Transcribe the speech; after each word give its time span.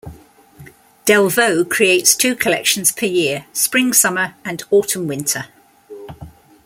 Delvaux 1.05 1.63
creates 1.69 2.15
two 2.15 2.35
collections 2.35 2.91
per 2.91 3.05
year, 3.05 3.45
Spring-Summer 3.53 4.33
and 4.43 4.63
Autumn-Winter. 4.71 5.45